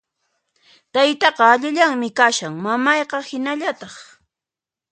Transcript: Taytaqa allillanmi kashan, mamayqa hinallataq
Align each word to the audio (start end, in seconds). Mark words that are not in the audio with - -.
Taytaqa 0.93 1.43
allillanmi 1.55 2.09
kashan, 2.19 2.55
mamayqa 2.65 3.17
hinallataq 3.27 3.95